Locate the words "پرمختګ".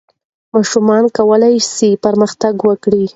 2.05-2.53